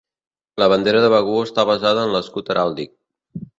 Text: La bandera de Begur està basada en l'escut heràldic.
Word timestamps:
La 0.63 0.67
bandera 0.73 1.01
de 1.03 1.11
Begur 1.15 1.45
està 1.49 1.67
basada 1.73 2.07
en 2.09 2.17
l'escut 2.17 2.53
heràldic. 2.57 2.93